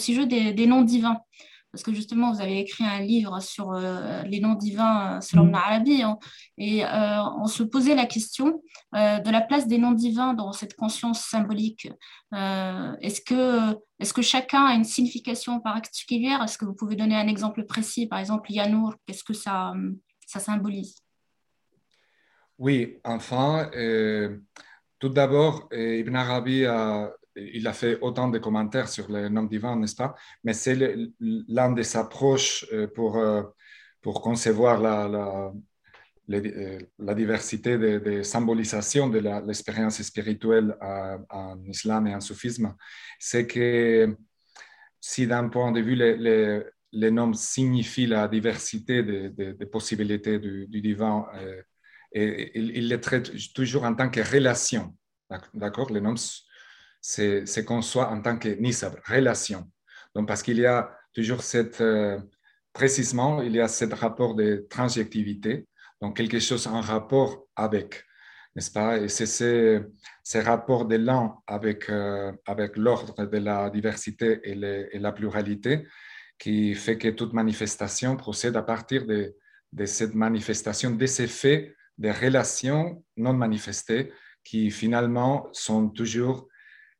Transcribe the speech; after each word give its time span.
sujet 0.00 0.26
des, 0.26 0.66
noms 0.66 0.82
divins. 0.82 1.20
Parce 1.72 1.82
que 1.82 1.92
justement, 1.92 2.32
vous 2.32 2.40
avez 2.40 2.60
écrit 2.60 2.84
un 2.84 3.00
livre 3.00 3.40
sur 3.40 3.72
euh, 3.72 4.22
les 4.22 4.40
noms 4.40 4.54
divins 4.54 5.16
euh, 5.16 5.20
selon 5.20 5.44
mm. 5.44 5.50
l'Arabie, 5.50 6.02
hein, 6.02 6.18
et 6.56 6.84
euh, 6.84 7.22
on 7.38 7.46
se 7.46 7.62
posait 7.62 7.94
la 7.94 8.06
question 8.06 8.62
de 8.94 9.30
la 9.30 9.40
place 9.42 9.66
des 9.66 9.76
noms 9.76 9.92
divins 9.92 10.32
dans 10.32 10.52
cette 10.52 10.74
conscience 10.74 11.20
symbolique. 11.20 11.88
est-ce, 12.32 13.20
que, 13.20 13.76
est-ce 13.98 14.14
que 14.14 14.22
chacun 14.22 14.64
a 14.64 14.74
une 14.74 14.84
signification 14.84 15.60
particulière? 15.60 16.42
Est-ce 16.42 16.56
que 16.56 16.64
vous 16.64 16.72
pouvez 16.72 16.96
donner 16.96 17.14
un 17.14 17.26
exemple 17.26 17.64
précis? 17.66 18.06
Par 18.06 18.20
exemple, 18.20 18.50
Yanour, 18.50 18.94
qu'est-ce 19.04 19.24
que 19.24 19.34
ça, 19.34 19.74
ça 20.26 20.40
symbolise? 20.40 20.96
Oui, 22.58 22.96
enfin, 23.04 23.70
tout 24.98 25.10
d'abord, 25.10 25.68
Ibn 25.72 26.16
Arabi 26.16 26.64
a 26.64 27.12
il 27.36 27.66
a 27.66 27.72
fait 27.72 27.98
autant 28.00 28.28
de 28.28 28.38
commentaires 28.38 28.88
sur 28.88 29.10
le 29.10 29.28
nom 29.28 29.44
divin, 29.44 29.76
n'est-ce 29.76 29.96
pas? 29.96 30.14
Mais 30.44 30.52
c'est 30.52 30.76
l'un 31.20 31.72
des 31.72 31.96
approches 31.96 32.66
euh, 32.72 32.86
pour, 32.88 33.18
euh, 33.18 33.42
pour 34.00 34.22
concevoir 34.22 34.80
la, 34.80 35.08
la, 35.08 35.52
euh, 36.30 36.78
la 36.98 37.14
diversité 37.14 37.78
des 37.78 38.00
de 38.00 38.22
symbolisations 38.22 39.08
de 39.08 39.18
l'expérience 39.46 40.00
spirituelle 40.02 40.76
en 41.30 41.62
islam 41.66 42.06
et 42.06 42.14
en 42.14 42.20
soufisme. 42.20 42.74
C'est 43.18 43.46
que 43.46 44.16
si 45.00 45.26
d'un 45.26 45.48
point 45.48 45.72
de 45.72 45.80
vue, 45.80 45.94
les, 45.94 46.62
les, 46.92 47.10
noms 47.10 47.32
signifient 47.34 48.06
la 48.08 48.26
diversité 48.26 49.02
des, 49.02 49.66
possibilités 49.66 50.38
du, 50.38 50.66
divin, 50.80 51.26
il, 52.12 52.72
il 52.74 52.88
les 52.88 53.00
traite 53.00 53.30
toujours 53.52 53.84
en 53.84 53.94
tant 53.94 54.08
que 54.08 54.20
relation. 54.20 54.96
D'accord? 55.54 55.92
Les 55.92 56.00
noms 56.00 56.16
c'est 57.06 57.64
qu'on 57.64 57.82
soit 57.82 58.08
en 58.10 58.20
tant 58.20 58.36
que 58.36 58.48
nisab, 58.48 58.98
relation. 59.06 59.70
Donc, 60.14 60.26
parce 60.26 60.42
qu'il 60.42 60.58
y 60.58 60.66
a 60.66 60.90
toujours 61.14 61.42
cette, 61.42 61.80
euh, 61.80 62.18
précisément, 62.72 63.42
il 63.42 63.54
y 63.54 63.60
a 63.60 63.68
ce 63.68 63.84
rapport 63.84 64.34
de 64.34 64.66
transjectivité, 64.68 65.68
donc 66.00 66.16
quelque 66.16 66.40
chose 66.40 66.66
en 66.66 66.80
rapport 66.80 67.46
avec, 67.54 68.02
n'est-ce 68.54 68.72
pas? 68.72 68.98
Et 68.98 69.08
c'est 69.08 69.26
ce, 69.26 69.84
ce, 70.24 70.38
rapport 70.38 70.84
de 70.84 70.96
l'un 70.96 71.36
avec, 71.46 71.88
euh, 71.90 72.32
avec 72.44 72.76
l'ordre 72.76 73.24
de 73.24 73.38
la 73.38 73.70
diversité 73.70 74.40
et, 74.42 74.96
et, 74.96 74.98
la 74.98 75.12
pluralité 75.12 75.86
qui 76.38 76.74
fait 76.74 76.98
que 76.98 77.08
toute 77.08 77.32
manifestation 77.32 78.16
procède 78.16 78.56
à 78.56 78.62
partir 78.62 79.06
de, 79.06 79.36
de 79.72 79.86
cette 79.86 80.14
manifestation, 80.14 80.90
de 80.90 81.06
ces 81.06 81.28
faits, 81.28 81.72
des 81.98 82.10
relations 82.10 83.04
non 83.16 83.32
manifestées 83.32 84.12
qui 84.42 84.70
finalement 84.70 85.48
sont 85.52 85.88
toujours 85.88 86.48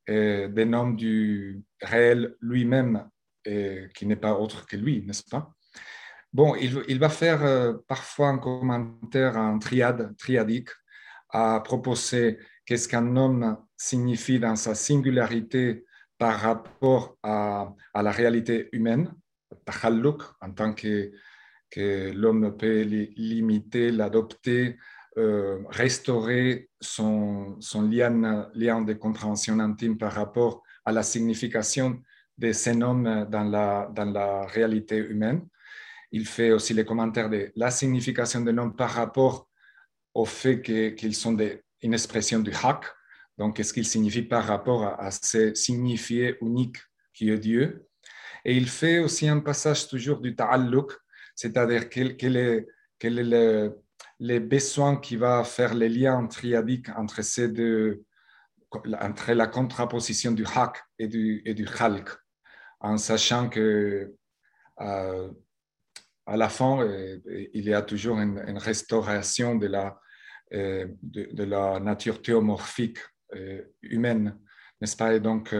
des 0.08 0.64
noms 0.64 0.90
du 0.90 1.62
réel 1.82 2.36
lui-même, 2.40 3.08
euh, 3.46 3.86
qui 3.94 4.06
n'est 4.06 4.16
pas 4.16 4.34
autre 4.34 4.66
que 4.66 4.76
lui, 4.76 5.04
n'est-ce 5.06 5.22
pas? 5.22 5.52
Bon, 6.32 6.56
il, 6.56 6.98
va 6.98 7.08
faire 7.08 7.44
euh, 7.44 7.74
parfois 7.86 8.28
un 8.28 8.38
commentaire 8.38 9.36
en 9.36 9.58
triade, 9.58 10.16
triadique, 10.18 10.70
à 11.30 11.60
proposer 11.60 12.38
qu'est-ce 12.64 12.88
qu'un 12.88 13.16
homme 13.16 13.56
signifie 13.76 14.40
dans 14.40 14.56
sa 14.56 14.74
singularité 14.74 15.84
par 16.18 16.40
rapport 16.40 17.16
à, 17.22 17.72
la 17.94 18.10
réalité 18.10 18.68
humaine, 18.72 19.14
en 20.40 20.50
tant 20.52 20.74
que, 20.74 21.12
que 21.70 22.10
l'homme 22.12 22.56
peut 22.56 22.82
l'imiter, 22.82 23.92
l'adopter, 23.92 24.76
euh, 25.18 25.62
restaurer 25.70 26.68
son, 26.78 27.56
lien, 27.90 28.82
de 28.82 28.92
compréhension 28.92 29.58
intime 29.60 29.96
par 29.96 30.12
rapport 30.12 30.62
à 30.84 30.92
la 30.92 31.02
signification 31.02 32.02
de 32.36 32.52
ces 32.52 32.74
noms 32.74 33.24
dans 33.24 33.44
la, 33.44 34.46
réalité 34.46 34.98
humaine. 34.98 35.46
Il 36.12 36.26
fait 36.26 36.50
aussi 36.50 36.74
les 36.74 36.84
commentaires 36.84 37.30
de 37.30 37.50
la 37.56 37.70
signification 37.70 38.42
des 38.42 38.52
noms 38.52 38.70
par 38.70 38.90
rapport 38.90 39.48
au 40.12 40.26
fait 40.26 40.60
qu'ils 40.60 41.14
sont 41.14 41.32
des, 41.32 41.62
une 41.80 41.94
expression 41.94 42.40
du 42.40 42.52
haq, 42.62 42.84
donc 43.38 43.56
qu'est-ce 43.56 43.72
qu'ils 43.72 43.86
signifient 43.86 44.22
par 44.22 44.44
rapport 44.44 44.84
à, 44.84 45.10
ce 45.10 45.54
signifié 45.54 46.36
unique 46.42 46.76
qui 47.14 47.30
est 47.30 47.38
Dieu? 47.38 47.86
Et 48.44 48.54
il 48.54 48.68
fait 48.68 48.98
aussi 48.98 49.28
un 49.28 49.40
passage 49.40 49.88
toujours 49.88 50.20
du 50.20 50.36
ta'alluq, 50.36 50.92
c'est-à-dire 51.34 51.88
quel, 51.88 52.16
quel, 52.18 52.36
est, 52.36 52.66
quel 52.98 53.18
est 53.18 53.24
le, 53.24 53.78
les 54.18 54.40
besoins 54.40 54.96
qui 54.96 55.16
va 55.16 55.44
faire 55.44 55.74
les 55.74 55.88
liens 55.88 56.26
triadiques 56.26 56.88
entre 56.96 57.22
ces 57.22 57.48
deux, 57.48 58.04
entre 59.00 59.32
la 59.32 59.46
contraposition 59.46 60.32
du 60.32 60.44
haq 60.44 60.78
et 60.98 61.08
du, 61.08 61.42
et 61.44 61.54
du 61.54 61.64
khalq, 61.64 62.08
en 62.80 62.96
sachant 62.98 63.48
que 63.48 64.14
euh, 64.80 65.30
à 66.26 66.36
la 66.36 66.48
fin, 66.48 66.80
euh, 66.80 67.18
il 67.54 67.64
y 67.64 67.74
a 67.74 67.82
toujours 67.82 68.18
une, 68.18 68.58
restauration 68.58 69.54
de 69.54 69.66
la, 69.66 69.98
euh, 70.54 70.86
de, 71.02 71.44
la 71.44 71.78
nature 71.80 72.20
théomorphique 72.22 72.98
humaine, 73.82 74.38
n'est-ce 74.80 74.96
pas? 74.96 75.14
Et 75.14 75.20
donc, 75.20 75.54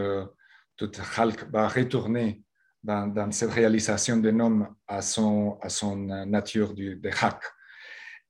tout 0.77 0.91
khalq 1.15 1.49
va 1.51 1.67
retourner 1.67 2.43
dans, 2.81 3.31
cette 3.31 3.51
réalisation 3.51 4.17
des 4.17 4.31
noms 4.31 4.67
à 4.87 5.01
son, 5.01 5.57
à 5.61 5.69
son 5.69 5.97
nature 6.25 6.73
du, 6.73 6.95
de 6.95 7.09
haq. 7.09 7.41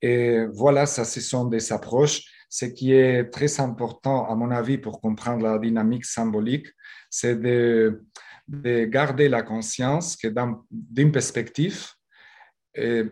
Et 0.02 0.44
voilà, 0.52 0.86
ça, 0.86 1.04
ce 1.04 1.20
sont 1.20 1.46
des 1.46 1.72
approches. 1.72 2.22
Ce 2.48 2.64
qui 2.64 2.92
est 2.92 3.24
très 3.30 3.60
important, 3.60 4.26
à 4.26 4.34
mon 4.34 4.50
avis, 4.50 4.78
pour 4.78 5.00
comprendre 5.00 5.42
la 5.42 5.58
dynamique 5.58 6.04
symbolique, 6.04 6.66
c'est 7.10 7.36
de, 7.36 8.02
garder 8.48 9.28
la 9.28 9.42
conscience 9.42 10.16
que 10.16 10.28
d'une 10.70 11.12
perspective, 11.12 11.88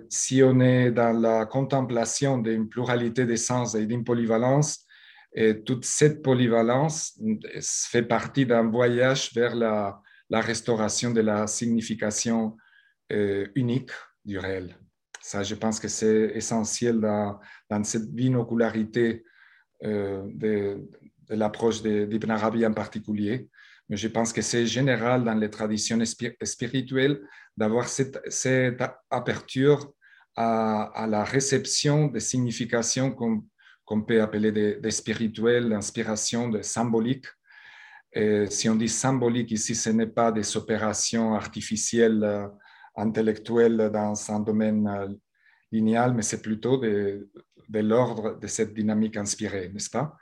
si 0.09 0.43
on 0.43 0.61
est 0.61 0.91
dans 0.91 1.13
la 1.19 1.45
contemplation 1.45 2.39
d'une 2.39 2.69
pluralité 2.69 3.27
d'essence 3.27 3.75
et 3.75 3.87
d'une 3.87 4.05
polyvalence, 4.05 4.87
toute 5.67 5.85
cette 5.85 6.23
polyvalence 6.23 7.21
fait 7.61 8.03
partie 8.03 8.47
d'un 8.47 8.71
voyage 8.71 9.33
vers 9.35 9.55
la, 9.55 10.01
restauration 10.31 11.11
de 11.11 11.21
la 11.21 11.47
signification 11.47 12.57
euh, 13.13 13.47
unique 13.55 13.91
du 14.25 14.39
réel. 14.39 14.77
Ça, 15.27 15.43
je 15.43 15.57
pense 15.57 15.81
que 15.81 15.89
c'est 15.89 16.31
essentiel 16.37 17.01
dans, 17.01 17.83
cette 17.83 18.15
binocularité 18.15 19.25
euh, 19.83 20.23
de, 20.33 20.89
l'approche 21.29 21.83
d'Ibn 21.83 22.31
Arabi 22.31 22.65
en 22.65 22.73
particulier. 22.73 23.49
Mais 23.89 23.97
je 23.97 24.07
pense 24.07 24.33
que 24.33 24.41
c'est 24.41 24.69
général 24.69 25.25
dans 25.25 25.35
les 25.35 25.51
traditions 25.51 25.99
spirituelles 26.05 27.21
d'avoir 27.57 27.89
cette, 27.89 28.21
cette, 28.29 28.81
aperture 29.11 29.93
à, 30.37 31.09
la 31.11 31.25
réception 31.25 32.07
des 32.07 32.21
significations 32.21 33.11
qu'on 33.11 34.03
peut 34.03 34.23
appeler 34.23 34.53
des, 34.53 34.91
spirituelles, 34.93 35.71
d'inspiration, 35.71 36.51
de 36.51 36.63
symbolique. 36.63 37.27
Et 38.13 38.47
si 38.49 38.69
on 38.69 38.77
dit 38.77 38.89
symbolique 38.89 39.51
ici, 39.51 39.75
ce 39.75 39.91
n'est 39.91 40.07
pas 40.21 40.31
des 40.31 40.57
opérations 40.57 41.35
artificielles 41.35 42.49
euh, 42.97 43.03
intellectuel 43.03 43.91
dans 43.93 44.31
un 44.31 44.41
domaine 44.41 44.87
euh, 44.87 45.09
linéal, 45.73 46.15
mais 46.15 46.23
c'est 46.23 46.43
plutôt 46.43 46.79
de, 46.79 47.29
l'ordre 47.69 48.39
de 48.39 48.47
cette 48.47 48.75
dynamique 48.75 49.17
inspirée, 49.17 49.69
n'est-ce 49.73 49.91
pas? 49.91 50.17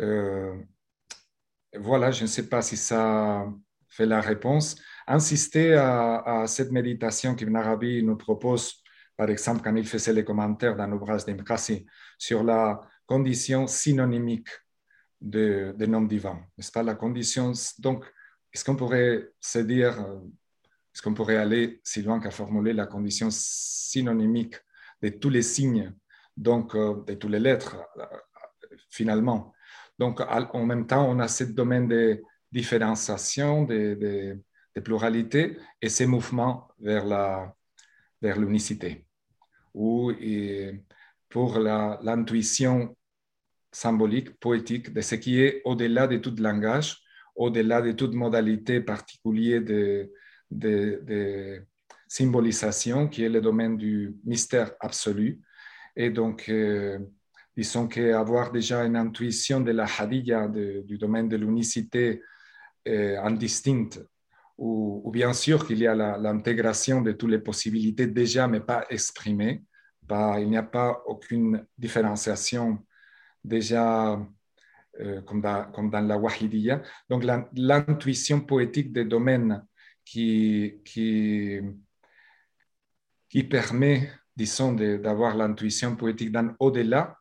Euh, 0.00 0.56
Voilà, 1.74 2.10
je 2.10 2.22
ne 2.22 2.26
sais 2.28 2.48
pas 2.48 2.62
si 2.62 2.76
ça 2.76 3.46
fait 3.88 4.06
la 4.06 4.20
réponse. 4.20 4.76
Insister 5.06 5.74
à, 5.74 6.44
cette 6.46 6.72
méditation 6.72 7.34
qu'Ibn 7.34 7.56
Arabi 7.56 8.02
nous 8.02 8.16
propose, 8.16 8.82
par 9.16 9.30
exemple, 9.30 9.62
quand 9.62 9.74
il 9.76 9.86
faisait 9.86 10.12
les 10.12 10.24
commentaires 10.24 10.76
dans 10.76 10.86
l'ouvrage 10.86 11.24
d'Imkasi 11.24 11.86
sur 12.18 12.42
la 12.44 12.80
condition 13.06 13.66
synonymique 13.66 14.48
de, 15.20 15.74
de 15.76 15.86
nom 15.86 16.02
divin, 16.02 16.40
n'est-ce 16.56 16.72
pas? 16.72 16.82
La 16.82 16.94
condition, 16.94 17.52
donc, 17.78 18.04
est-ce 18.52 18.64
qu'on 18.64 18.76
pourrait 18.76 19.30
se 19.40 19.58
dire 19.58 20.00
euh, 20.00 20.18
est-ce 20.96 21.02
qu'on 21.02 21.12
pourrait 21.12 21.36
aller 21.36 21.78
si 21.84 22.00
loin 22.00 22.18
qu'à 22.20 22.30
formuler 22.30 22.72
la 22.72 22.86
condition 22.86 23.28
synonymique 23.30 24.54
de 25.02 25.10
tous 25.10 25.28
les 25.28 25.42
signes, 25.42 25.92
donc 26.38 26.74
euh, 26.74 27.04
de 27.06 27.12
toutes 27.12 27.32
les 27.32 27.38
lettres, 27.38 27.76
euh, 27.98 28.06
finalement? 28.88 29.52
Donc, 29.98 30.22
en 30.22 30.64
même 30.64 30.86
temps, 30.86 31.06
on 31.06 31.18
a 31.18 31.28
ce 31.28 31.44
domaine 31.44 31.86
de 31.86 32.22
différenciation, 32.50 33.64
de, 33.64 34.40
de, 34.74 34.80
pluralité 34.80 35.58
et 35.82 35.90
ces 35.90 36.06
mouvements 36.06 36.68
vers 36.78 37.04
la 37.04 37.54
vers 38.22 38.38
l'unicité, 38.38 39.06
ou 39.74 40.12
pour 41.28 41.58
l'intuition 41.58 42.96
symbolique, 43.70 44.38
poétique 44.40 44.94
de 44.94 45.02
ce 45.02 45.14
qui 45.16 45.42
est 45.42 45.60
au-delà 45.66 46.06
de 46.06 46.16
tout 46.16 46.34
langage, 46.38 47.02
au-delà 47.34 47.82
de 47.82 47.92
toute 47.92 48.14
modalité 48.14 48.80
particulière 48.80 49.62
de, 49.62 50.10
de, 50.50 51.64
symbolisation, 52.08 53.08
qui 53.08 53.24
est 53.24 53.28
le 53.28 53.40
domaine 53.40 53.76
du 53.76 54.16
mystère 54.24 54.72
absolu. 54.80 55.40
Et 55.96 56.10
donc, 56.10 56.48
euh, 56.48 56.98
disons 57.56 57.88
qu'avoir 57.88 58.52
déjà 58.52 58.84
une 58.84 58.96
intuition 58.96 59.60
de 59.60 59.72
la 59.72 59.86
hadiyya, 59.86 60.48
du 60.48 60.98
domaine 60.98 61.28
de 61.28 61.36
l'unicité 61.36 62.22
euh, 62.86 63.20
indistincte, 63.22 64.00
ou, 64.58 65.10
bien 65.12 65.32
sûr 65.32 65.66
qu'il 65.66 65.78
y 65.78 65.86
a 65.86 65.94
l'intégration 65.94 67.02
de 67.02 67.12
toutes 67.12 67.30
les 67.30 67.38
possibilités 67.38 68.06
déjà, 68.06 68.46
mais 68.46 68.60
pas 68.60 68.86
exprimées. 68.88 69.64
il 70.10 70.48
n'y 70.48 70.56
a 70.56 70.62
pas 70.62 71.02
aucune 71.06 71.66
différenciation 71.76 72.78
déjà 73.44 74.18
euh, 75.00 75.20
comme, 75.22 75.42
dans, 75.42 75.70
comme, 75.72 75.90
dans, 75.90 76.00
la 76.00 76.16
Wahidiyya. 76.16 76.82
Donc 77.08 77.24
l'intuition 77.54 78.40
poétique 78.40 78.92
des 78.92 79.04
domaines 79.04 79.62
qui, 80.06 80.80
qui, 80.86 81.60
qui 83.28 83.42
permet, 83.44 84.10
disons, 84.34 84.72
d'avoir 84.72 85.36
l'intuition 85.36 85.96
poétique 85.96 86.32
d'un 86.32 86.56
au-delà, 86.58 87.18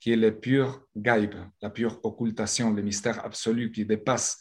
qui 0.00 0.12
est 0.12 0.16
le 0.16 0.38
pur 0.38 0.86
gaib, 0.96 1.34
la 1.60 1.68
pure 1.68 2.00
occultation, 2.04 2.72
le 2.72 2.80
mystère 2.80 3.22
absolu 3.22 3.70
qui 3.72 3.84
dépasse 3.84 4.38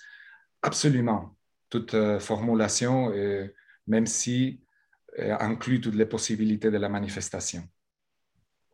absolument 0.62 1.36
toute 1.70 1.96
euh, 1.96 2.20
formulation, 2.20 3.12
même 3.88 4.06
si 4.06 4.62
euh, 5.20 5.36
inclut 5.40 5.82
toutes 5.82 5.96
les 5.96 6.06
possibilités 6.06 6.70
de 6.70 6.78
la 6.78 6.90
manifestation. 6.90 7.68